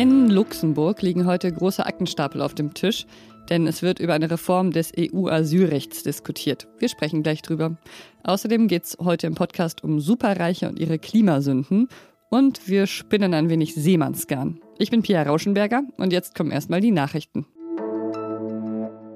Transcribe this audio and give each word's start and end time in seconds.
In 0.00 0.30
Luxemburg 0.30 1.02
liegen 1.02 1.26
heute 1.26 1.52
große 1.52 1.84
Aktenstapel 1.84 2.40
auf 2.40 2.54
dem 2.54 2.72
Tisch, 2.72 3.04
denn 3.50 3.66
es 3.66 3.82
wird 3.82 3.98
über 3.98 4.14
eine 4.14 4.30
Reform 4.30 4.70
des 4.70 4.92
EU-Asylrechts 4.98 6.04
diskutiert. 6.04 6.68
Wir 6.78 6.88
sprechen 6.88 7.22
gleich 7.22 7.42
drüber. 7.42 7.76
Außerdem 8.24 8.66
geht 8.66 8.84
es 8.84 8.96
heute 8.98 9.26
im 9.26 9.34
Podcast 9.34 9.84
um 9.84 10.00
Superreiche 10.00 10.70
und 10.70 10.78
ihre 10.78 10.98
Klimasünden 10.98 11.88
und 12.30 12.66
wir 12.66 12.86
spinnen 12.86 13.34
ein 13.34 13.50
wenig 13.50 13.74
Seemannsgarn. 13.74 14.58
Ich 14.78 14.90
bin 14.90 15.02
Pia 15.02 15.22
Rauschenberger 15.22 15.82
und 15.98 16.14
jetzt 16.14 16.34
kommen 16.34 16.50
erstmal 16.50 16.80
die 16.80 16.92
Nachrichten. 16.92 17.44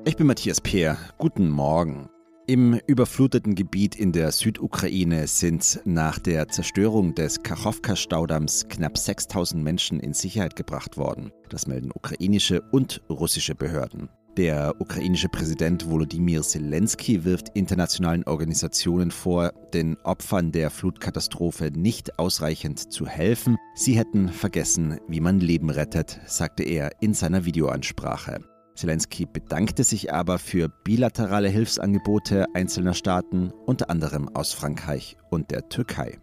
Ich 0.04 0.18
bin 0.18 0.26
Matthias 0.26 0.60
Peer. 0.60 0.98
Guten 1.16 1.48
Morgen. 1.48 2.10
Im 2.46 2.78
überfluteten 2.86 3.54
Gebiet 3.54 3.96
in 3.96 4.12
der 4.12 4.30
Südukraine 4.30 5.26
sind 5.28 5.80
nach 5.86 6.18
der 6.18 6.46
Zerstörung 6.48 7.14
des 7.14 7.42
Kachowka-Staudamms 7.42 8.68
knapp 8.68 8.98
6000 8.98 9.64
Menschen 9.64 9.98
in 9.98 10.12
Sicherheit 10.12 10.54
gebracht 10.54 10.98
worden. 10.98 11.32
Das 11.48 11.66
melden 11.66 11.90
ukrainische 11.94 12.60
und 12.70 13.00
russische 13.08 13.54
Behörden. 13.54 14.10
Der 14.36 14.74
ukrainische 14.78 15.30
Präsident 15.30 15.88
Volodymyr 15.88 16.42
Zelensky 16.42 17.24
wirft 17.24 17.48
internationalen 17.54 18.24
Organisationen 18.24 19.10
vor, 19.10 19.52
den 19.72 19.96
Opfern 20.04 20.52
der 20.52 20.68
Flutkatastrophe 20.68 21.70
nicht 21.70 22.18
ausreichend 22.18 22.92
zu 22.92 23.06
helfen. 23.06 23.56
Sie 23.74 23.96
hätten 23.96 24.28
vergessen, 24.28 24.98
wie 25.08 25.20
man 25.20 25.40
Leben 25.40 25.70
rettet, 25.70 26.20
sagte 26.26 26.64
er 26.64 26.90
in 27.00 27.14
seiner 27.14 27.46
Videoansprache. 27.46 28.40
Zelensky 28.74 29.26
bedankte 29.26 29.84
sich 29.84 30.12
aber 30.12 30.38
für 30.38 30.68
bilaterale 30.68 31.48
Hilfsangebote 31.48 32.46
einzelner 32.54 32.94
Staaten, 32.94 33.52
unter 33.66 33.90
anderem 33.90 34.28
aus 34.34 34.52
Frankreich 34.52 35.16
und 35.30 35.50
der 35.50 35.68
Türkei. 35.68 36.18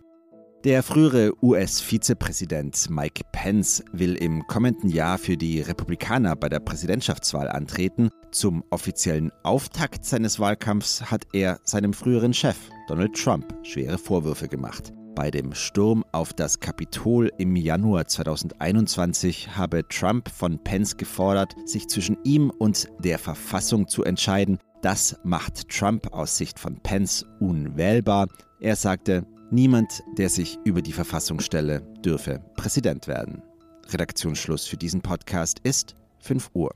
Der 0.64 0.84
frühere 0.84 1.34
US-Vizepräsident 1.42 2.88
Mike 2.92 3.24
Pence 3.32 3.84
will 3.94 4.14
im 4.14 4.46
kommenden 4.46 4.92
Jahr 4.92 5.18
für 5.18 5.36
die 5.36 5.60
Republikaner 5.60 6.36
bei 6.36 6.50
der 6.50 6.60
Präsidentschaftswahl 6.60 7.48
antreten. 7.48 8.12
Zum 8.32 8.64
offiziellen 8.70 9.32
Auftakt 9.42 10.06
seines 10.06 10.40
Wahlkampfs 10.40 11.10
hat 11.10 11.26
er 11.34 11.60
seinem 11.64 11.94
früheren 11.94 12.34
Chef 12.34 12.58
Donald 12.88 13.16
Trump 13.16 13.56
schwere 13.64 13.98
Vorwürfe 13.98 14.48
gemacht. 14.48 14.94
Bei 15.16 15.30
dem 15.30 15.54
Sturm 15.54 16.06
auf 16.14 16.32
das 16.32 16.62
Kapitol 16.62 17.32
im 17.38 17.56
Januar 17.58 18.08
2021 18.08 19.58
habe 19.58 19.86
Trump 19.88 20.30
von 20.30 20.58
Pence 20.64 20.96
gefordert, 20.96 21.54
sich 21.66 21.88
zwischen 21.90 22.18
ihm 22.24 22.50
und 22.50 22.88
der 23.00 23.20
Verfassung 23.20 23.88
zu 23.90 24.04
entscheiden. 24.04 24.58
Das 24.82 25.20
macht 25.24 25.70
Trump 25.70 26.14
aus 26.14 26.38
Sicht 26.38 26.58
von 26.58 26.80
Pence 26.80 27.26
unwählbar. 27.40 28.30
Er 28.62 28.78
sagte, 28.78 29.26
niemand, 29.52 30.02
der 30.18 30.30
sich 30.30 30.58
über 30.64 30.82
die 30.82 30.94
Verfassung 30.94 31.42
stelle, 31.42 31.82
dürfe 32.06 32.42
Präsident 32.56 33.08
werden. 33.08 33.44
Redaktionsschluss 33.90 34.66
für 34.66 34.78
diesen 34.78 35.02
Podcast 35.02 35.60
ist 35.64 35.96
5 36.20 36.52
Uhr. 36.54 36.74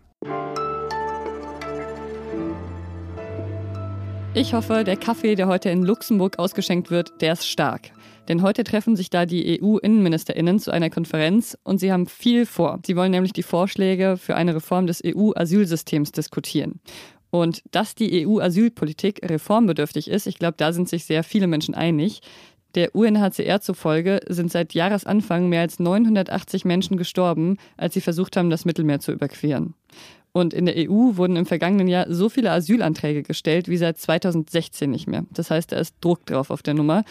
Ich 4.33 4.53
hoffe, 4.53 4.83
der 4.83 4.97
Kaffee, 4.97 5.35
der 5.35 5.47
heute 5.47 5.69
in 5.69 5.83
Luxemburg 5.83 6.39
ausgeschenkt 6.39 6.91
wird, 6.91 7.21
der 7.21 7.33
ist 7.33 7.47
stark. 7.47 7.91
Denn 8.27 8.41
heute 8.41 8.63
treffen 8.63 8.95
sich 8.95 9.09
da 9.09 9.25
die 9.25 9.61
EU-Innenministerinnen 9.61 10.59
zu 10.59 10.71
einer 10.71 10.89
Konferenz 10.89 11.57
und 11.63 11.79
sie 11.79 11.91
haben 11.91 12.07
viel 12.07 12.45
vor. 12.45 12.79
Sie 12.85 12.95
wollen 12.95 13.11
nämlich 13.11 13.33
die 13.33 13.43
Vorschläge 13.43 14.17
für 14.17 14.35
eine 14.35 14.55
Reform 14.55 14.87
des 14.87 15.01
EU-Asylsystems 15.05 16.11
diskutieren. 16.11 16.79
Und 17.29 17.63
dass 17.71 17.95
die 17.95 18.25
EU-Asylpolitik 18.25 19.19
reformbedürftig 19.29 20.09
ist, 20.09 20.25
ich 20.25 20.39
glaube, 20.39 20.55
da 20.57 20.71
sind 20.71 20.87
sich 20.87 21.05
sehr 21.05 21.23
viele 21.23 21.47
Menschen 21.47 21.75
einig. 21.75 22.21
Der 22.75 22.95
UNHCR 22.95 23.61
zufolge 23.61 24.19
sind 24.27 24.51
seit 24.51 24.73
Jahresanfang 24.73 25.47
mehr 25.47 25.61
als 25.61 25.79
980 25.79 26.65
Menschen 26.65 26.97
gestorben, 26.97 27.57
als 27.77 27.93
sie 27.93 28.01
versucht 28.01 28.35
haben, 28.35 28.49
das 28.49 28.65
Mittelmeer 28.65 28.99
zu 28.99 29.11
überqueren. 29.11 29.75
Und 30.33 30.53
in 30.53 30.65
der 30.65 30.75
EU 30.77 31.15
wurden 31.15 31.37
im 31.37 31.45
vergangenen 31.45 31.87
Jahr 31.87 32.07
so 32.09 32.27
viele 32.27 32.51
Asylanträge 32.51 33.23
gestellt 33.23 33.69
wie 33.69 33.77
seit 33.77 33.97
2016 33.97 34.91
nicht 34.91 35.07
mehr. 35.07 35.23
Das 35.31 35.49
heißt, 35.49 35.71
da 35.71 35.77
ist 35.77 35.95
Druck 36.01 36.25
drauf 36.25 36.49
auf 36.49 36.61
der 36.61 36.73
Nummer. 36.73 37.05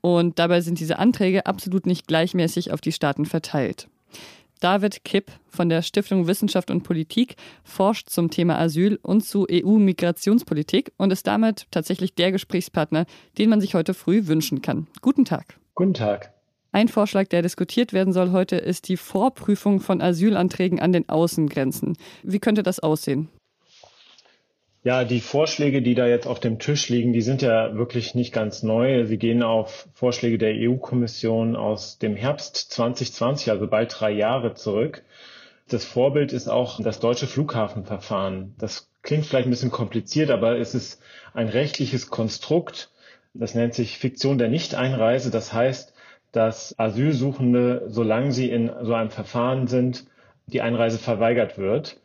Und 0.00 0.38
dabei 0.38 0.60
sind 0.60 0.80
diese 0.80 0.98
Anträge 0.98 1.46
absolut 1.46 1.86
nicht 1.86 2.06
gleichmäßig 2.06 2.72
auf 2.72 2.80
die 2.80 2.92
Staaten 2.92 3.26
verteilt. 3.26 3.88
David 4.60 5.04
Kipp 5.04 5.32
von 5.48 5.70
der 5.70 5.80
Stiftung 5.80 6.26
Wissenschaft 6.26 6.70
und 6.70 6.82
Politik 6.82 7.36
forscht 7.64 8.10
zum 8.10 8.30
Thema 8.30 8.58
Asyl 8.58 8.98
und 9.02 9.22
zu 9.22 9.46
EU-Migrationspolitik 9.50 10.92
und 10.98 11.10
ist 11.12 11.26
damit 11.26 11.66
tatsächlich 11.70 12.14
der 12.14 12.30
Gesprächspartner, 12.30 13.06
den 13.38 13.48
man 13.48 13.60
sich 13.62 13.74
heute 13.74 13.94
früh 13.94 14.26
wünschen 14.26 14.60
kann. 14.60 14.86
Guten 15.00 15.24
Tag. 15.24 15.58
Guten 15.74 15.94
Tag. 15.94 16.34
Ein 16.72 16.88
Vorschlag, 16.88 17.28
der 17.28 17.42
diskutiert 17.42 17.92
werden 17.92 18.12
soll 18.12 18.30
heute, 18.30 18.56
ist 18.56 18.88
die 18.88 18.96
Vorprüfung 18.96 19.80
von 19.80 20.00
Asylanträgen 20.00 20.78
an 20.78 20.92
den 20.92 21.08
Außengrenzen. 21.08 21.96
Wie 22.22 22.38
könnte 22.38 22.62
das 22.62 22.80
aussehen? 22.80 23.28
Ja, 24.82 25.04
die 25.04 25.20
Vorschläge, 25.20 25.82
die 25.82 25.94
da 25.94 26.06
jetzt 26.06 26.26
auf 26.26 26.40
dem 26.40 26.58
Tisch 26.58 26.88
liegen, 26.88 27.12
die 27.12 27.20
sind 27.20 27.42
ja 27.42 27.76
wirklich 27.76 28.14
nicht 28.14 28.32
ganz 28.32 28.62
neu. 28.62 29.04
Sie 29.04 29.18
gehen 29.18 29.42
auf 29.42 29.86
Vorschläge 29.92 30.38
der 30.38 30.54
EU-Kommission 30.54 31.54
aus 31.54 31.98
dem 31.98 32.16
Herbst 32.16 32.56
2020, 32.72 33.50
also 33.50 33.66
bald 33.66 33.94
drei 34.00 34.10
Jahre 34.10 34.54
zurück. 34.54 35.02
Das 35.68 35.84
Vorbild 35.84 36.32
ist 36.32 36.48
auch 36.48 36.82
das 36.82 36.98
deutsche 36.98 37.26
Flughafenverfahren. 37.26 38.54
Das 38.56 38.88
klingt 39.02 39.26
vielleicht 39.26 39.46
ein 39.48 39.50
bisschen 39.50 39.70
kompliziert, 39.70 40.30
aber 40.30 40.58
es 40.58 40.74
ist 40.74 41.02
ein 41.34 41.48
rechtliches 41.48 42.08
Konstrukt. 42.08 42.90
Das 43.34 43.54
nennt 43.54 43.74
sich 43.74 43.98
Fiktion 43.98 44.38
der 44.38 44.48
Nichteinreise. 44.48 45.30
Das 45.30 45.52
heißt, 45.52 45.92
dass 46.32 46.78
Asylsuchende, 46.78 47.84
solange 47.88 48.32
sie 48.32 48.48
in 48.48 48.70
so 48.80 48.94
einem 48.94 49.10
Verfahren 49.10 49.66
sind, 49.66 50.06
die 50.46 50.62
Einreise 50.62 50.96
verweigert 50.96 51.58
wird 51.58 52.00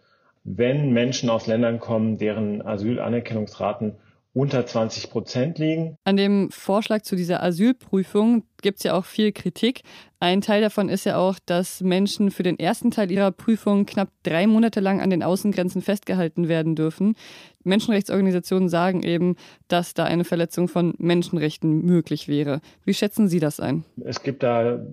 wenn 0.46 0.92
Menschen 0.94 1.30
aus 1.30 1.48
Ländern 1.48 1.80
kommen, 1.80 2.18
deren 2.18 2.62
Asylanerkennungsraten 2.66 3.96
unter 4.36 4.66
20 4.66 5.10
Prozent 5.10 5.60
liegen. 5.60 5.98
An 6.04 6.18
dem 6.18 6.52
Vorschlag 6.52 7.04
zu 7.04 7.16
dieser 7.16 7.42
Asylprüfung 7.42 8.44
gibt 8.62 8.80
es 8.80 8.84
ja 8.84 8.94
auch 8.94 9.06
viel 9.06 9.32
Kritik. 9.32 9.82
Ein 10.20 10.42
Teil 10.42 10.62
davon 10.62 10.90
ist 10.90 11.06
ja 11.06 11.18
auch, 11.18 11.40
dass 11.46 11.80
Menschen 11.80 12.32
für 12.32 12.44
den 12.44 12.60
ersten 12.60 12.92
Teil 12.92 13.12
ihrer 13.12 13.32
Prüfung 13.32 13.86
knapp 13.86 14.10
drei 14.24 14.46
Monate 14.46 14.82
lang 14.82 15.00
an 15.00 15.10
den 15.10 15.24
Außengrenzen 15.24 15.82
festgehalten 15.82 16.50
werden 16.50 16.76
dürfen. 16.76 17.16
Menschenrechtsorganisationen 17.64 18.68
sagen 18.68 19.04
eben, 19.04 19.38
dass 19.70 19.94
da 19.94 20.04
eine 20.04 20.26
Verletzung 20.26 20.68
von 20.68 20.96
Menschenrechten 20.98 21.86
möglich 21.86 22.28
wäre. 22.28 22.60
Wie 22.84 22.94
schätzen 22.94 23.30
Sie 23.30 23.40
das 23.40 23.62
ein? 23.62 23.86
Es 24.04 24.22
gibt 24.22 24.44
da 24.44 24.86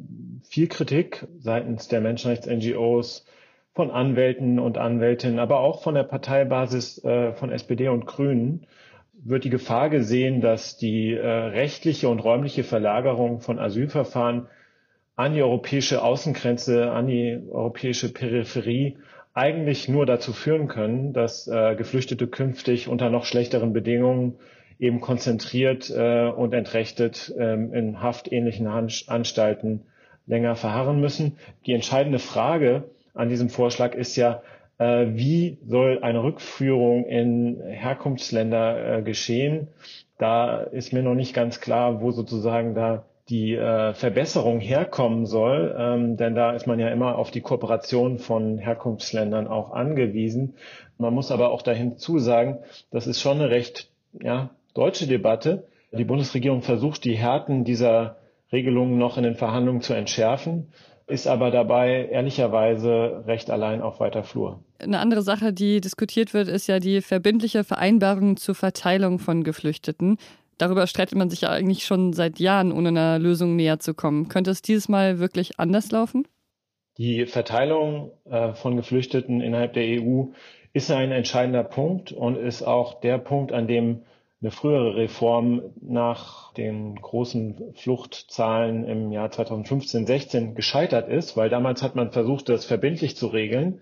viel 0.44 0.68
Kritik 0.68 1.26
seitens 1.40 1.88
der 1.88 2.00
Menschenrechts-NGOs 2.00 3.24
von 3.74 3.90
Anwälten 3.90 4.58
und 4.58 4.76
Anwältinnen, 4.78 5.38
aber 5.38 5.60
auch 5.60 5.82
von 5.82 5.94
der 5.94 6.02
Parteibasis 6.04 7.02
äh, 7.04 7.32
von 7.32 7.50
SPD 7.50 7.88
und 7.88 8.06
Grünen 8.06 8.66
wird 9.24 9.44
die 9.44 9.50
Gefahr 9.50 9.88
gesehen, 9.88 10.40
dass 10.40 10.76
die 10.76 11.14
äh, 11.14 11.26
rechtliche 11.26 12.08
und 12.08 12.18
räumliche 12.20 12.64
Verlagerung 12.64 13.40
von 13.40 13.58
Asylverfahren 13.58 14.48
an 15.16 15.34
die 15.34 15.42
europäische 15.42 16.02
Außengrenze, 16.02 16.90
an 16.90 17.06
die 17.06 17.38
europäische 17.50 18.12
Peripherie 18.12 18.96
eigentlich 19.34 19.88
nur 19.88 20.04
dazu 20.04 20.32
führen 20.32 20.68
können, 20.68 21.12
dass 21.12 21.46
äh, 21.48 21.74
Geflüchtete 21.76 22.26
künftig 22.26 22.88
unter 22.88 23.08
noch 23.10 23.24
schlechteren 23.24 23.72
Bedingungen 23.72 24.36
eben 24.78 25.00
konzentriert 25.00 25.90
äh, 25.90 26.28
und 26.28 26.52
entrechtet 26.52 27.32
ähm, 27.38 27.72
in 27.72 28.02
haftähnlichen 28.02 28.66
Anstalten 28.66 29.82
länger 30.26 30.56
verharren 30.56 31.00
müssen. 31.00 31.38
Die 31.66 31.72
entscheidende 31.72 32.18
Frage 32.18 32.84
an 33.14 33.28
diesem 33.28 33.48
Vorschlag 33.48 33.94
ist 33.94 34.16
ja, 34.16 34.42
äh, 34.78 35.06
wie 35.08 35.58
soll 35.66 36.00
eine 36.02 36.22
Rückführung 36.22 37.04
in 37.06 37.60
Herkunftsländer 37.62 38.98
äh, 38.98 39.02
geschehen? 39.02 39.68
Da 40.18 40.60
ist 40.60 40.92
mir 40.92 41.02
noch 41.02 41.14
nicht 41.14 41.34
ganz 41.34 41.60
klar, 41.60 42.00
wo 42.00 42.10
sozusagen 42.10 42.74
da 42.74 43.04
die 43.28 43.54
äh, 43.54 43.94
Verbesserung 43.94 44.60
herkommen 44.60 45.26
soll, 45.26 45.74
ähm, 45.78 46.16
denn 46.16 46.34
da 46.34 46.52
ist 46.52 46.66
man 46.66 46.80
ja 46.80 46.88
immer 46.88 47.16
auf 47.16 47.30
die 47.30 47.40
Kooperation 47.40 48.18
von 48.18 48.58
Herkunftsländern 48.58 49.46
auch 49.46 49.72
angewiesen. 49.72 50.54
Man 50.98 51.14
muss 51.14 51.30
aber 51.30 51.50
auch 51.50 51.62
dahin 51.62 51.96
zusagen, 51.98 52.58
das 52.90 53.06
ist 53.06 53.20
schon 53.20 53.40
eine 53.40 53.50
recht 53.50 53.90
ja, 54.20 54.50
deutsche 54.74 55.06
Debatte. 55.06 55.66
Die 55.92 56.04
Bundesregierung 56.04 56.62
versucht, 56.62 57.04
die 57.04 57.14
Härten 57.14 57.64
dieser 57.64 58.16
Regelungen 58.52 58.98
noch 58.98 59.16
in 59.18 59.24
den 59.24 59.34
Verhandlungen 59.34 59.82
zu 59.82 59.94
entschärfen 59.94 60.68
ist 61.06 61.26
aber 61.26 61.50
dabei 61.50 62.08
ehrlicherweise 62.10 63.24
recht 63.26 63.50
allein 63.50 63.82
auf 63.82 64.00
weiter 64.00 64.24
Flur. 64.24 64.60
Eine 64.78 64.98
andere 64.98 65.22
Sache, 65.22 65.52
die 65.52 65.80
diskutiert 65.80 66.34
wird, 66.34 66.48
ist 66.48 66.66
ja 66.66 66.78
die 66.78 67.00
verbindliche 67.00 67.64
Vereinbarung 67.64 68.36
zur 68.36 68.54
Verteilung 68.54 69.18
von 69.18 69.44
Geflüchteten. 69.44 70.18
Darüber 70.58 70.86
streitet 70.86 71.16
man 71.16 71.30
sich 71.30 71.42
ja 71.42 71.50
eigentlich 71.50 71.84
schon 71.84 72.12
seit 72.12 72.38
Jahren, 72.38 72.72
ohne 72.72 72.88
einer 72.88 73.18
Lösung 73.18 73.56
näher 73.56 73.78
zu 73.78 73.94
kommen. 73.94 74.28
Könnte 74.28 74.50
es 74.50 74.62
dieses 74.62 74.88
Mal 74.88 75.18
wirklich 75.18 75.58
anders 75.58 75.90
laufen? 75.90 76.26
Die 76.98 77.26
Verteilung 77.26 78.12
äh, 78.24 78.52
von 78.52 78.76
Geflüchteten 78.76 79.40
innerhalb 79.40 79.72
der 79.72 80.00
EU 80.00 80.26
ist 80.72 80.90
ein 80.90 81.10
entscheidender 81.10 81.64
Punkt 81.64 82.12
und 82.12 82.36
ist 82.36 82.62
auch 82.62 83.00
der 83.00 83.18
Punkt, 83.18 83.52
an 83.52 83.66
dem 83.66 84.02
eine 84.42 84.50
frühere 84.50 84.96
Reform 84.96 85.62
nach 85.80 86.52
den 86.54 86.96
großen 86.96 87.74
Fluchtzahlen 87.74 88.84
im 88.84 89.12
Jahr 89.12 89.30
2015, 89.30 90.04
16 90.04 90.54
gescheitert 90.56 91.08
ist, 91.08 91.36
weil 91.36 91.48
damals 91.48 91.82
hat 91.82 91.94
man 91.94 92.10
versucht, 92.10 92.48
das 92.48 92.64
verbindlich 92.64 93.16
zu 93.16 93.28
regeln. 93.28 93.80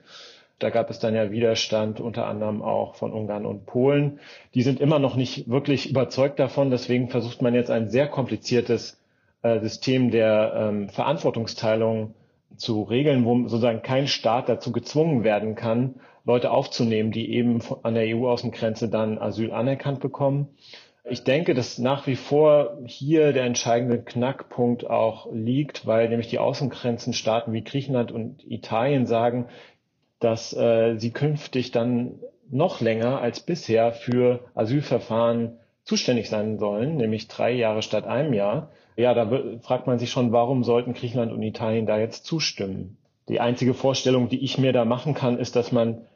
Da 0.58 0.68
gab 0.68 0.90
es 0.90 0.98
dann 0.98 1.14
ja 1.14 1.30
Widerstand, 1.30 2.00
unter 2.00 2.26
anderem 2.26 2.60
auch 2.60 2.94
von 2.94 3.14
Ungarn 3.14 3.46
und 3.46 3.64
Polen. 3.64 4.20
Die 4.52 4.60
sind 4.60 4.78
immer 4.80 4.98
noch 4.98 5.16
nicht 5.16 5.48
wirklich 5.48 5.88
überzeugt 5.88 6.38
davon. 6.38 6.70
Deswegen 6.70 7.08
versucht 7.08 7.40
man 7.40 7.54
jetzt 7.54 7.70
ein 7.70 7.88
sehr 7.88 8.08
kompliziertes 8.08 9.00
äh, 9.40 9.60
System 9.60 10.10
der 10.10 10.52
ähm, 10.54 10.90
Verantwortungsteilung 10.90 12.12
zu 12.56 12.82
regeln, 12.82 13.24
wo 13.24 13.48
sozusagen 13.48 13.80
kein 13.80 14.06
Staat 14.06 14.50
dazu 14.50 14.72
gezwungen 14.72 15.24
werden 15.24 15.54
kann, 15.54 15.94
Leute 16.24 16.50
aufzunehmen, 16.50 17.12
die 17.12 17.32
eben 17.32 17.60
an 17.82 17.94
der 17.94 18.16
EU-Außengrenze 18.16 18.88
dann 18.88 19.18
Asyl 19.18 19.52
anerkannt 19.52 20.00
bekommen. 20.00 20.48
Ich 21.04 21.24
denke, 21.24 21.54
dass 21.54 21.78
nach 21.78 22.06
wie 22.06 22.16
vor 22.16 22.78
hier 22.84 23.32
der 23.32 23.44
entscheidende 23.44 24.02
Knackpunkt 24.02 24.88
auch 24.88 25.28
liegt, 25.32 25.86
weil 25.86 26.08
nämlich 26.08 26.28
die 26.28 26.38
Außengrenzenstaaten 26.38 27.52
wie 27.52 27.64
Griechenland 27.64 28.12
und 28.12 28.44
Italien 28.48 29.06
sagen, 29.06 29.46
dass 30.18 30.52
äh, 30.52 30.96
sie 30.98 31.10
künftig 31.10 31.70
dann 31.70 32.20
noch 32.50 32.80
länger 32.80 33.20
als 33.20 33.40
bisher 33.40 33.92
für 33.92 34.40
Asylverfahren 34.54 35.58
zuständig 35.84 36.28
sein 36.28 36.58
sollen, 36.58 36.96
nämlich 36.96 37.28
drei 37.28 37.52
Jahre 37.52 37.82
statt 37.82 38.06
einem 38.06 38.34
Jahr. 38.34 38.70
Ja, 38.96 39.14
da 39.14 39.58
fragt 39.60 39.86
man 39.86 39.98
sich 39.98 40.10
schon, 40.10 40.32
warum 40.32 40.62
sollten 40.64 40.92
Griechenland 40.92 41.32
und 41.32 41.42
Italien 41.42 41.86
da 41.86 41.98
jetzt 41.98 42.26
zustimmen? 42.26 42.98
Die 43.28 43.40
einzige 43.40 43.74
Vorstellung, 43.74 44.28
die 44.28 44.42
ich 44.44 44.58
mir 44.58 44.72
da 44.72 44.84
machen 44.84 45.14
kann, 45.14 45.38
ist, 45.38 45.56
dass 45.56 45.72
man 45.72 46.06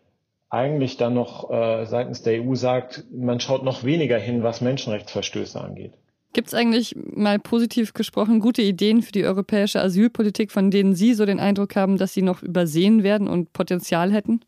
eigentlich 0.50 0.96
dann 0.96 1.14
noch 1.14 1.50
äh, 1.50 1.84
seitens 1.86 2.22
der 2.22 2.42
EU 2.42 2.54
sagt, 2.54 3.04
man 3.12 3.40
schaut 3.40 3.64
noch 3.64 3.84
weniger 3.84 4.18
hin, 4.18 4.42
was 4.42 4.60
Menschenrechtsverstöße 4.60 5.60
angeht. 5.60 5.92
Gibt 6.32 6.48
es 6.48 6.54
eigentlich 6.54 6.96
mal 6.96 7.38
positiv 7.38 7.94
gesprochen 7.94 8.40
gute 8.40 8.60
Ideen 8.60 9.02
für 9.02 9.12
die 9.12 9.24
europäische 9.24 9.80
Asylpolitik, 9.80 10.50
von 10.50 10.72
denen 10.72 10.94
Sie 10.94 11.14
so 11.14 11.26
den 11.26 11.38
Eindruck 11.38 11.76
haben, 11.76 11.96
dass 11.96 12.12
sie 12.12 12.22
noch 12.22 12.42
übersehen 12.42 13.04
werden 13.04 13.28
und 13.28 13.52
Potenzial 13.52 14.12
hätten? 14.12 14.40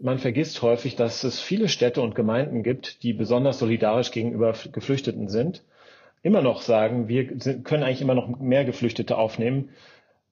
Man 0.00 0.18
vergisst 0.18 0.62
häufig, 0.62 0.94
dass 0.94 1.24
es 1.24 1.40
viele 1.40 1.68
Städte 1.68 2.02
und 2.02 2.14
Gemeinden 2.14 2.62
gibt, 2.62 3.02
die 3.02 3.12
besonders 3.12 3.58
solidarisch 3.58 4.12
gegenüber 4.12 4.54
Geflüchteten 4.70 5.28
sind. 5.28 5.64
Immer 6.22 6.40
noch 6.40 6.62
sagen, 6.62 7.08
wir 7.08 7.26
können 7.64 7.82
eigentlich 7.82 8.00
immer 8.00 8.14
noch 8.14 8.38
mehr 8.38 8.64
Geflüchtete 8.64 9.16
aufnehmen. 9.16 9.70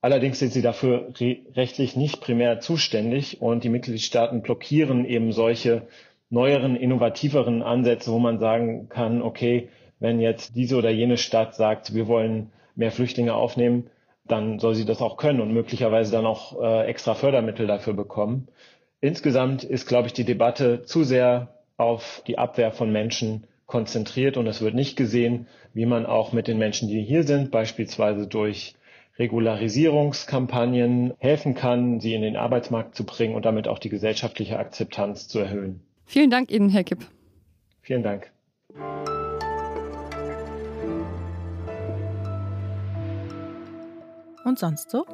Allerdings 0.03 0.41
sind 0.41 0.53
sie 0.53 0.63
dafür 0.63 1.15
rechtlich 1.55 1.95
nicht 1.95 2.21
primär 2.21 2.59
zuständig 2.59 3.41
und 3.41 3.63
die 3.63 3.69
Mitgliedstaaten 3.69 4.43
blockieren 4.43 5.05
eben 5.05 5.31
solche 5.31 5.87
neueren, 6.29 6.75
innovativeren 6.75 7.63
Ansätze, 7.63 8.11
wo 8.11 8.19
man 8.19 8.41
sagen 8.41 8.89
kann, 8.89 9.23
okay, 9.23 9.69
wenn 10.01 10.19
jetzt 10.19 10.57
diese 10.57 10.77
oder 10.77 10.91
jene 10.91 11.17
Stadt 11.19 11.55
sagt, 11.55 11.95
wir 11.95 12.09
wollen 12.09 12.51
mehr 12.75 12.91
Flüchtlinge 12.91 13.35
aufnehmen, 13.35 13.91
dann 14.27 14.59
soll 14.59 14.75
sie 14.75 14.85
das 14.85 15.01
auch 15.01 15.17
können 15.17 15.41
und 15.41 15.53
möglicherweise 15.53 16.11
dann 16.11 16.27
auch 16.27 16.61
äh, 16.61 16.87
extra 16.87 17.15
Fördermittel 17.15 17.69
dafür 17.69 17.93
bekommen. 17.93 18.49
Insgesamt 19.01 19.63
ist, 19.63 19.87
glaube 19.87 20.09
ich, 20.09 20.15
die 20.15 20.25
Debatte 20.25 20.83
zu 20.83 21.05
sehr 21.05 21.55
auf 21.77 22.25
die 22.27 22.39
Abwehr 22.39 22.73
von 22.73 22.91
Menschen 22.91 23.45
konzentriert 23.67 24.37
und 24.37 24.49
es 24.49 24.63
wird 24.63 24.75
nicht 24.75 24.97
gesehen, 24.97 25.47
wie 25.75 25.87
man 25.87 26.07
auch 26.07 26.33
mit 26.33 26.49
den 26.49 26.59
Menschen, 26.59 26.89
die 26.89 27.03
hier 27.03 27.23
sind, 27.23 27.53
beispielsweise 27.53 28.27
durch 28.27 28.75
Regularisierungskampagnen 29.19 31.15
helfen 31.19 31.55
kann, 31.55 32.01
sie 32.01 32.15
in 32.15 32.23
den 32.23 32.37
Arbeitsmarkt 32.37 32.95
zu 32.95 33.05
bringen 33.05 33.35
und 33.35 33.45
damit 33.45 33.69
auch 33.69 33.79
die 33.79 33.91
gesellschaftliche 33.91 34.59
Akzeptanz 34.59 35.29
zu 35.29 35.39
erhöhen. 35.39 35.83
Vielen 36.07 36.31
Dank 36.31 36.51
Ihnen, 36.51 36.71
Herr 36.71 36.85
Kipp. 36.85 37.07
Vielen 37.83 38.03
Dank. 38.03 38.31
Und 44.45 44.59
sonst 44.59 44.91
so? 44.91 45.05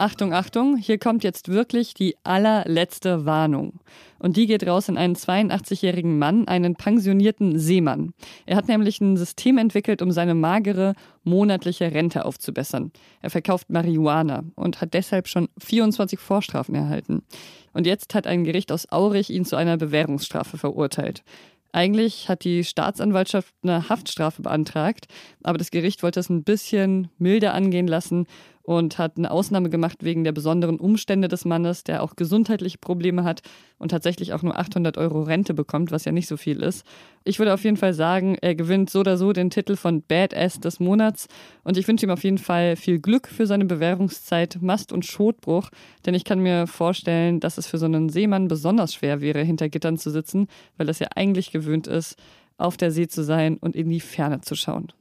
Achtung, 0.00 0.32
Achtung, 0.32 0.76
hier 0.76 0.96
kommt 0.96 1.24
jetzt 1.24 1.48
wirklich 1.48 1.92
die 1.92 2.16
allerletzte 2.22 3.26
Warnung. 3.26 3.80
Und 4.20 4.36
die 4.36 4.46
geht 4.46 4.64
raus 4.64 4.88
in 4.88 4.96
einen 4.96 5.16
82-jährigen 5.16 6.20
Mann, 6.20 6.46
einen 6.46 6.76
pensionierten 6.76 7.58
Seemann. 7.58 8.14
Er 8.46 8.56
hat 8.56 8.68
nämlich 8.68 9.00
ein 9.00 9.16
System 9.16 9.58
entwickelt, 9.58 10.00
um 10.00 10.12
seine 10.12 10.36
magere 10.36 10.94
monatliche 11.24 11.92
Rente 11.92 12.24
aufzubessern. 12.24 12.92
Er 13.22 13.30
verkauft 13.30 13.70
Marihuana 13.70 14.44
und 14.54 14.80
hat 14.80 14.94
deshalb 14.94 15.26
schon 15.26 15.48
24 15.58 16.20
Vorstrafen 16.20 16.76
erhalten. 16.76 17.24
Und 17.72 17.84
jetzt 17.84 18.14
hat 18.14 18.28
ein 18.28 18.44
Gericht 18.44 18.70
aus 18.70 18.90
Aurich 18.92 19.30
ihn 19.30 19.44
zu 19.44 19.56
einer 19.56 19.76
Bewährungsstrafe 19.76 20.58
verurteilt. 20.58 21.24
Eigentlich 21.72 22.28
hat 22.28 22.44
die 22.44 22.64
Staatsanwaltschaft 22.64 23.52
eine 23.62 23.88
Haftstrafe 23.88 24.42
beantragt, 24.42 25.06
aber 25.42 25.58
das 25.58 25.70
Gericht 25.70 26.02
wollte 26.02 26.20
es 26.20 26.30
ein 26.30 26.42
bisschen 26.42 27.08
milder 27.18 27.52
angehen 27.52 27.86
lassen 27.86 28.26
und 28.68 28.98
hat 28.98 29.16
eine 29.16 29.30
Ausnahme 29.30 29.70
gemacht 29.70 30.04
wegen 30.04 30.24
der 30.24 30.32
besonderen 30.32 30.78
Umstände 30.78 31.28
des 31.28 31.46
Mannes, 31.46 31.84
der 31.84 32.02
auch 32.02 32.16
gesundheitliche 32.16 32.76
Probleme 32.76 33.24
hat 33.24 33.40
und 33.78 33.90
tatsächlich 33.90 34.34
auch 34.34 34.42
nur 34.42 34.58
800 34.58 34.98
Euro 34.98 35.22
Rente 35.22 35.54
bekommt, 35.54 35.90
was 35.90 36.04
ja 36.04 36.12
nicht 36.12 36.28
so 36.28 36.36
viel 36.36 36.62
ist. 36.62 36.84
Ich 37.24 37.38
würde 37.38 37.54
auf 37.54 37.64
jeden 37.64 37.78
Fall 37.78 37.94
sagen, 37.94 38.36
er 38.42 38.54
gewinnt 38.54 38.90
so 38.90 39.00
oder 39.00 39.16
so 39.16 39.32
den 39.32 39.48
Titel 39.48 39.74
von 39.74 40.02
Badass 40.02 40.60
des 40.60 40.80
Monats 40.80 41.28
und 41.64 41.78
ich 41.78 41.88
wünsche 41.88 42.04
ihm 42.04 42.10
auf 42.10 42.24
jeden 42.24 42.36
Fall 42.36 42.76
viel 42.76 42.98
Glück 42.98 43.28
für 43.28 43.46
seine 43.46 43.64
Bewährungszeit, 43.64 44.58
Mast- 44.60 44.92
und 44.92 45.06
Schotbruch, 45.06 45.70
denn 46.04 46.12
ich 46.12 46.24
kann 46.24 46.40
mir 46.40 46.66
vorstellen, 46.66 47.40
dass 47.40 47.56
es 47.56 47.66
für 47.66 47.78
so 47.78 47.86
einen 47.86 48.10
Seemann 48.10 48.48
besonders 48.48 48.92
schwer 48.92 49.22
wäre, 49.22 49.40
hinter 49.40 49.70
Gittern 49.70 49.96
zu 49.96 50.10
sitzen, 50.10 50.46
weil 50.76 50.90
es 50.90 50.98
ja 50.98 51.08
eigentlich 51.16 51.52
gewöhnt 51.52 51.86
ist, 51.86 52.16
auf 52.58 52.76
der 52.76 52.90
See 52.90 53.08
zu 53.08 53.24
sein 53.24 53.56
und 53.56 53.74
in 53.74 53.88
die 53.88 54.00
Ferne 54.00 54.42
zu 54.42 54.56
schauen. 54.56 54.92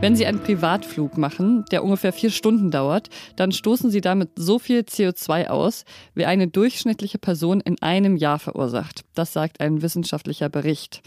Wenn 0.00 0.14
Sie 0.14 0.26
einen 0.26 0.38
Privatflug 0.38 1.18
machen, 1.18 1.64
der 1.72 1.82
ungefähr 1.82 2.12
vier 2.12 2.30
Stunden 2.30 2.70
dauert, 2.70 3.08
dann 3.34 3.50
stoßen 3.50 3.90
Sie 3.90 4.00
damit 4.00 4.30
so 4.36 4.60
viel 4.60 4.82
CO2 4.82 5.48
aus, 5.48 5.84
wie 6.14 6.24
eine 6.24 6.46
durchschnittliche 6.46 7.18
Person 7.18 7.60
in 7.60 7.82
einem 7.82 8.16
Jahr 8.16 8.38
verursacht. 8.38 9.04
Das 9.14 9.32
sagt 9.32 9.60
ein 9.60 9.82
wissenschaftlicher 9.82 10.48
Bericht. 10.48 11.02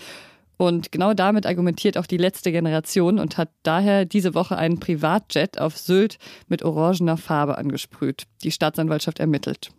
Und 0.62 0.92
genau 0.92 1.16
damit 1.16 1.48
argumentiert 1.48 1.98
auch 1.98 2.06
die 2.06 2.18
letzte 2.18 2.52
Generation 2.52 3.18
und 3.18 3.40
hat 3.40 3.50
daher 3.64 4.06
diese 4.06 4.36
Woche 4.36 4.60
einen 4.60 4.80
Privatjet 4.80 5.60
auf 5.60 5.76
Sylt 5.76 6.20
mit 6.50 6.62
orangener 6.62 7.18
Farbe 7.18 7.58
angesprüht. 7.58 8.26
Die 8.44 8.52
Staatsanwaltschaft 8.52 9.18
ermittelt. 9.20 9.72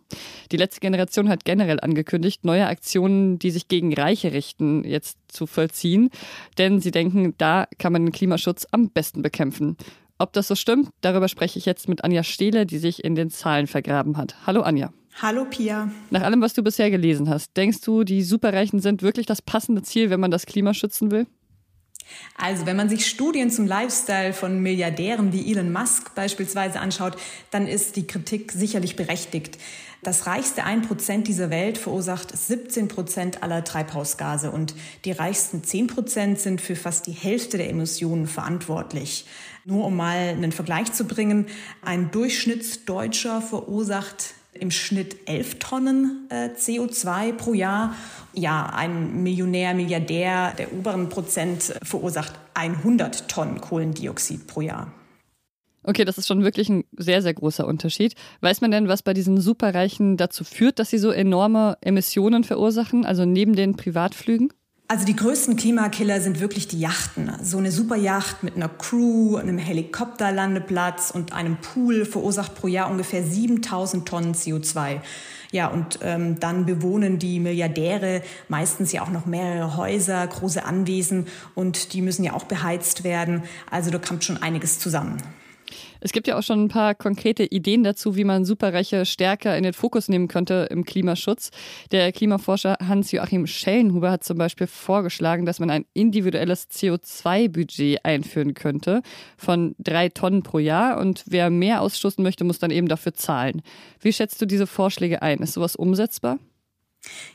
Die 0.51 0.57
letzte 0.57 0.81
Generation 0.81 1.29
hat 1.29 1.45
generell 1.45 1.79
angekündigt, 1.79 2.43
neue 2.43 2.67
Aktionen, 2.67 3.39
die 3.39 3.51
sich 3.51 3.69
gegen 3.69 3.93
Reiche 3.93 4.33
richten, 4.33 4.83
jetzt 4.83 5.17
zu 5.29 5.47
vollziehen. 5.47 6.09
Denn 6.57 6.81
sie 6.81 6.91
denken, 6.91 7.33
da 7.37 7.65
kann 7.79 7.93
man 7.93 8.05
den 8.05 8.11
Klimaschutz 8.11 8.67
am 8.71 8.89
besten 8.89 9.21
bekämpfen. 9.21 9.77
Ob 10.17 10.33
das 10.33 10.49
so 10.49 10.55
stimmt, 10.55 10.89
darüber 10.99 11.29
spreche 11.29 11.59
ich 11.59 11.65
jetzt 11.65 11.87
mit 11.87 12.03
Anja 12.03 12.23
Stehle, 12.23 12.65
die 12.65 12.77
sich 12.77 13.05
in 13.05 13.15
den 13.15 13.29
Zahlen 13.29 13.67
vergraben 13.67 14.17
hat. 14.17 14.35
Hallo 14.45 14.63
Anja. 14.63 14.91
Hallo 15.21 15.45
Pia. 15.45 15.89
Nach 16.09 16.21
allem, 16.21 16.41
was 16.41 16.53
du 16.53 16.63
bisher 16.63 16.89
gelesen 16.89 17.29
hast, 17.29 17.55
denkst 17.55 17.81
du, 17.81 18.03
die 18.03 18.23
Superreichen 18.23 18.79
sind 18.79 19.01
wirklich 19.01 19.25
das 19.25 19.41
passende 19.41 19.83
Ziel, 19.83 20.09
wenn 20.09 20.19
man 20.19 20.31
das 20.31 20.45
Klima 20.45 20.73
schützen 20.73 21.11
will? 21.11 21.27
Also, 22.37 22.65
wenn 22.65 22.75
man 22.75 22.89
sich 22.89 23.07
Studien 23.07 23.49
zum 23.49 23.67
Lifestyle 23.67 24.33
von 24.33 24.61
Milliardären 24.61 25.31
wie 25.31 25.51
Elon 25.51 25.71
Musk 25.71 26.13
beispielsweise 26.15 26.79
anschaut, 26.79 27.15
dann 27.51 27.67
ist 27.67 27.95
die 27.95 28.07
Kritik 28.07 28.51
sicherlich 28.51 28.95
berechtigt. 28.95 29.57
Das 30.01 30.27
reichste 30.27 30.65
1% 30.65 31.23
dieser 31.23 31.49
Welt 31.49 31.77
verursacht 31.77 32.33
17% 32.35 33.39
aller 33.39 33.63
Treibhausgase 33.63 34.51
und 34.51 34.75
die 35.05 35.13
reichsten 35.13 35.61
10% 35.61 36.35
sind 36.35 36.59
für 36.59 36.75
fast 36.75 37.07
die 37.07 37.13
Hälfte 37.13 37.57
der 37.57 37.69
Emissionen 37.69 38.27
verantwortlich. 38.27 39.25
Nur 39.63 39.85
um 39.85 39.95
mal 39.95 40.17
einen 40.17 40.51
Vergleich 40.51 40.91
zu 40.91 41.05
bringen, 41.05 41.45
ein 41.81 42.11
Durchschnittsdeutscher 42.11 43.41
verursacht 43.41 44.33
im 44.53 44.71
Schnitt 44.71 45.15
11 45.25 45.59
Tonnen 45.59 46.27
äh, 46.29 46.49
CO2 46.57 47.33
pro 47.33 47.53
Jahr. 47.53 47.95
Ja, 48.33 48.67
ein 48.67 49.23
Millionär, 49.23 49.73
Milliardär 49.73 50.53
der 50.57 50.73
oberen 50.73 51.09
Prozent 51.09 51.73
verursacht 51.83 52.33
100 52.53 53.27
Tonnen 53.27 53.61
Kohlendioxid 53.61 54.47
pro 54.47 54.61
Jahr. 54.61 54.91
Okay, 55.83 56.05
das 56.05 56.17
ist 56.17 56.27
schon 56.27 56.43
wirklich 56.43 56.69
ein 56.69 56.85
sehr, 56.97 57.21
sehr 57.21 57.33
großer 57.33 57.67
Unterschied. 57.67 58.15
Weiß 58.39 58.61
man 58.61 58.71
denn, 58.71 58.87
was 58.87 59.03
bei 59.03 59.13
diesen 59.13 59.41
Superreichen 59.41 60.15
dazu 60.15 60.45
führt, 60.45 60.79
dass 60.79 60.89
sie 60.89 60.97
so 60.97 61.11
enorme 61.11 61.77
Emissionen 61.81 62.45
verursachen, 62.45 63.05
also 63.05 63.25
neben 63.25 63.53
den 63.55 63.75
Privatflügen? 63.75 64.53
Also 64.93 65.05
die 65.05 65.15
größten 65.15 65.55
Klimakiller 65.55 66.21
sind 66.21 66.39
wirklich 66.39 66.67
die 66.67 66.79
Yachten. 66.79 67.31
So 67.41 67.57
eine 67.57 67.71
Superjacht 67.71 68.43
mit 68.43 68.55
einer 68.55 68.69
Crew, 68.69 69.37
einem 69.37 69.57
Helikopterlandeplatz 69.57 71.09
und 71.09 71.33
einem 71.33 71.57
Pool 71.57 72.05
verursacht 72.05 72.53
pro 72.53 72.67
Jahr 72.67 72.91
ungefähr 72.91 73.23
7000 73.23 74.07
Tonnen 74.07 74.35
CO2. 74.35 74.99
Ja, 75.51 75.69
und 75.69 75.97
ähm, 76.03 76.39
dann 76.39 76.67
bewohnen 76.67 77.17
die 77.17 77.39
Milliardäre 77.39 78.21
meistens 78.49 78.91
ja 78.91 79.01
auch 79.01 79.09
noch 79.09 79.25
mehrere 79.25 79.77
Häuser, 79.77 80.27
große 80.27 80.63
Anwesen 80.63 81.25
und 81.55 81.93
die 81.93 82.03
müssen 82.03 82.23
ja 82.23 82.33
auch 82.33 82.43
beheizt 82.43 83.03
werden. 83.03 83.41
Also 83.71 83.89
da 83.89 83.97
kommt 83.97 84.23
schon 84.23 84.43
einiges 84.43 84.77
zusammen. 84.77 85.17
Es 86.05 86.11
gibt 86.11 86.27
ja 86.27 86.37
auch 86.37 86.43
schon 86.43 86.65
ein 86.65 86.67
paar 86.67 86.95
konkrete 86.95 87.45
Ideen 87.45 87.85
dazu, 87.85 88.17
wie 88.17 88.25
man 88.25 88.43
Superreiche 88.43 89.05
stärker 89.05 89.55
in 89.55 89.63
den 89.63 89.71
Fokus 89.71 90.09
nehmen 90.09 90.27
könnte 90.27 90.67
im 90.69 90.83
Klimaschutz. 90.83 91.49
Der 91.93 92.11
Klimaforscher 92.11 92.75
Hans-Joachim 92.85 93.47
Schellenhuber 93.47 94.11
hat 94.11 94.25
zum 94.25 94.37
Beispiel 94.37 94.67
vorgeschlagen, 94.67 95.45
dass 95.45 95.61
man 95.61 95.69
ein 95.69 95.85
individuelles 95.93 96.69
CO2-Budget 96.69 98.03
einführen 98.03 98.53
könnte 98.53 99.01
von 99.37 99.75
drei 99.79 100.09
Tonnen 100.09 100.43
pro 100.43 100.59
Jahr 100.59 100.97
und 100.99 101.23
wer 101.25 101.49
mehr 101.49 101.81
ausstoßen 101.81 102.21
möchte, 102.21 102.43
muss 102.43 102.59
dann 102.59 102.71
eben 102.71 102.89
dafür 102.89 103.13
zahlen. 103.13 103.61
Wie 104.01 104.11
schätzt 104.11 104.41
du 104.41 104.45
diese 104.45 104.67
Vorschläge 104.67 105.21
ein? 105.21 105.39
Ist 105.39 105.53
sowas 105.53 105.77
umsetzbar? 105.77 106.37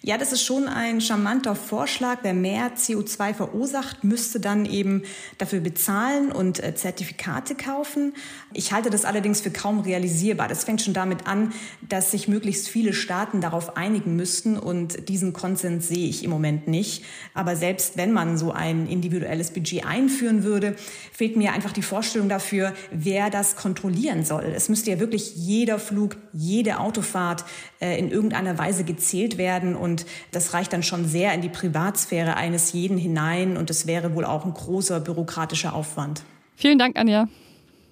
Ja, 0.01 0.17
das 0.17 0.33
ist 0.33 0.45
schon 0.45 0.69
ein 0.69 1.01
charmanter 1.03 1.55
Vorschlag. 1.55 2.21
Wer 2.23 2.33
mehr 2.33 2.75
CO2 2.75 3.35
verursacht, 3.35 4.05
müsste 4.05 4.41
dann 4.41 4.65
eben 4.65 5.03
dafür 5.37 5.61
bezahlen 5.61 6.33
und 6.33 6.63
äh, 6.63 6.75
Zertifikate 6.75 7.55
kaufen. 7.55 8.15
Ich 8.55 8.73
halte 8.73 8.89
das 8.89 9.05
allerdings 9.05 9.43
für 9.43 9.51
kaum 9.51 9.81
realisierbar. 9.81 10.49
Das 10.49 10.65
fängt 10.65 10.81
schon 10.81 10.95
damit 10.95 11.27
an, 11.27 11.53
dass 11.87 12.13
sich 12.13 12.29
möglichst 12.29 12.69
viele 12.69 12.95
Staaten 12.95 13.43
darauf 13.43 13.77
einigen 13.77 14.17
müssten 14.17 14.57
und 14.57 15.09
diesen 15.09 15.35
Konsens 15.35 15.89
sehe 15.89 16.09
ich 16.09 16.25
im 16.25 16.31
Moment 16.31 16.69
nicht. 16.69 17.05
Aber 17.35 17.55
selbst 17.55 17.99
wenn 17.99 18.13
man 18.13 18.39
so 18.39 18.53
ein 18.53 18.87
individuelles 18.87 19.51
Budget 19.51 19.85
einführen 19.85 20.45
würde, 20.45 20.77
fehlt 21.13 21.37
mir 21.37 21.53
einfach 21.53 21.73
die 21.73 21.83
Vorstellung 21.83 22.31
dafür, 22.31 22.73
wer 22.91 23.29
das 23.29 23.57
kontrollieren 23.57 24.25
soll. 24.25 24.45
Es 24.45 24.71
müsste 24.71 24.93
ja 24.93 25.01
wirklich 25.01 25.37
jeder 25.37 25.79
Flug, 25.79 26.17
jede 26.33 26.79
Autofahrt 26.79 27.45
äh, 27.81 27.99
in 27.99 28.11
irgendeiner 28.11 28.57
Weise 28.57 28.85
gezählt 28.85 29.37
werden 29.37 29.58
werden. 29.59 29.77
Und 29.77 30.07
das 30.31 30.55
reicht 30.55 30.73
dann 30.73 30.83
schon 30.83 31.05
sehr 31.05 31.35
in 31.35 31.43
die 31.43 31.49
Privatsphäre 31.49 32.37
eines 32.37 32.73
jeden 32.73 32.99
hinein. 32.99 33.57
Und 33.57 33.71
es 33.71 33.87
wäre 33.87 34.15
wohl 34.15 34.25
auch 34.25 34.45
ein 34.45 34.55
großer 34.55 35.01
bürokratischer 35.01 35.75
Aufwand. 35.75 36.23
Vielen 36.57 36.79
Dank, 36.79 36.99
Anja. 36.99 37.29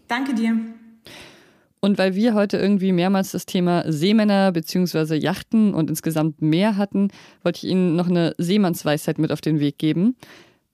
Danke 0.08 0.35
dir. 0.35 0.56
Und 1.80 1.99
weil 1.99 2.14
wir 2.14 2.35
heute 2.35 2.56
irgendwie 2.56 2.92
mehrmals 2.92 3.32
das 3.32 3.46
Thema 3.46 3.85
Seemänner 3.90 4.50
bzw. 4.50 5.14
Yachten 5.16 5.75
und 5.75 5.90
insgesamt 5.90 6.42
Meer 6.42 6.76
hatten, 6.76 7.08
wollte 7.42 7.58
ich 7.58 7.70
Ihnen 7.70 7.94
noch 7.94 8.08
eine 8.08 8.35
Seemannsweisheit 8.38 9.18
mit 9.18 9.30
auf 9.30 9.40
den 9.40 9.61
Weg 9.61 9.78
geben. 9.78 10.16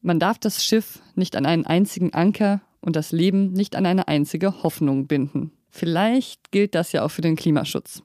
Man 0.00 0.18
darf 0.18 0.38
das 0.38 0.64
Schiff 0.64 1.00
nicht 1.14 1.36
an 1.36 1.44
einen 1.44 1.66
einzigen 1.66 2.14
Anker 2.14 2.60
und 2.80 2.96
das 2.96 3.12
Leben 3.12 3.52
nicht 3.52 3.76
an 3.76 3.84
eine 3.84 4.08
einzige 4.08 4.62
Hoffnung 4.62 5.06
binden. 5.06 5.52
Vielleicht 5.68 6.50
gilt 6.50 6.74
das 6.74 6.92
ja 6.92 7.04
auch 7.04 7.10
für 7.10 7.22
den 7.22 7.36
Klimaschutz. 7.36 8.02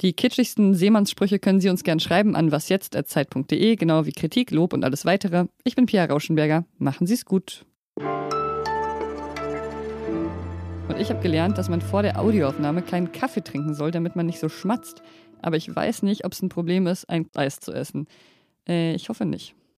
Die 0.00 0.12
kitschigsten 0.12 0.74
Seemannssprüche 0.74 1.40
können 1.40 1.60
Sie 1.60 1.68
uns 1.68 1.82
gern 1.82 1.98
schreiben 1.98 2.36
an 2.36 2.52
wasjetzt.zeit.de, 2.52 3.74
genau 3.74 4.06
wie 4.06 4.12
Kritik, 4.12 4.52
Lob 4.52 4.72
und 4.72 4.84
alles 4.84 5.04
weitere. 5.04 5.46
Ich 5.64 5.74
bin 5.74 5.86
Pia 5.86 6.04
Rauschenberger. 6.04 6.64
Machen 6.78 7.08
Sie 7.08 7.14
es 7.14 7.24
gut. 7.24 7.66
Und 10.88 11.00
ich 11.00 11.10
habe 11.10 11.20
gelernt, 11.20 11.58
dass 11.58 11.68
man 11.68 11.80
vor 11.80 12.02
der 12.02 12.20
Audioaufnahme 12.20 12.82
keinen 12.82 13.10
Kaffee 13.10 13.42
trinken 13.42 13.74
soll, 13.74 13.90
damit 13.90 14.14
man 14.14 14.26
nicht 14.26 14.38
so 14.38 14.48
schmatzt. 14.48 15.02
Aber 15.42 15.56
ich 15.56 15.74
weiß 15.74 16.04
nicht, 16.04 16.24
ob 16.24 16.32
es 16.32 16.42
ein 16.42 16.48
Problem 16.48 16.86
ist, 16.86 17.10
ein 17.10 17.26
Eis 17.34 17.58
zu 17.58 17.72
essen. 17.72 18.06
Äh, 18.68 18.94
ich 18.94 19.08
hoffe 19.08 19.24
nicht. 19.24 19.56